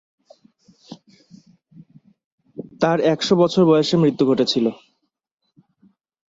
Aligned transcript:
তাঁর 2.81 2.97
একশো 3.13 3.33
বছর 3.35 3.61
বয়সে 3.65 3.95
মৃত্যু 3.97 4.23
ঘটেছিল। 4.27 4.65